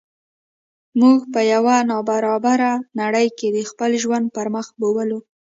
موږ 0.99 1.19
په 1.33 1.39
یوه 1.53 1.75
نا 1.89 1.97
برابره 2.09 2.71
نړۍ 3.01 3.27
کې 3.37 3.47
د 3.55 3.57
خپل 3.69 3.91
ژوند 4.03 4.25
پرمخ 4.35 4.67
بوولو. 4.79 5.19